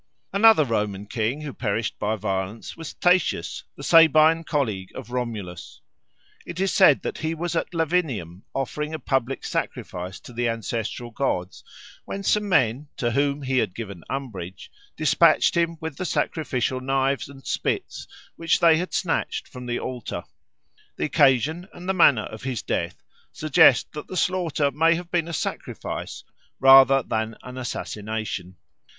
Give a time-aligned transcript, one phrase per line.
[0.33, 5.79] Another Roman king who perished by violence was Tatius, the Sabine colleague of Romulus.
[6.43, 11.11] It is said that he was at Lavinium offering a public sacrifice to the ancestral
[11.11, 11.63] gods,
[12.03, 17.29] when some men, to whom he had given umbrage, despatched him with the sacrificial knives
[17.29, 18.07] and spits
[18.37, 20.23] which they had snatched from the altar.
[20.95, 25.27] The occasion and the manner of his death suggest that the slaughter may have been
[25.27, 26.23] a sacrifice
[26.59, 28.55] rather than an assassination.